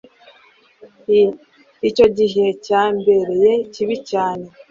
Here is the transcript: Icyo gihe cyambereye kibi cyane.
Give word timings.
Icyo 1.89 2.05
gihe 2.17 2.45
cyambereye 2.65 3.51
kibi 3.73 3.95
cyane. 4.09 4.45